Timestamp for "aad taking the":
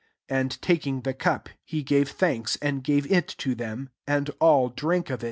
0.55-1.13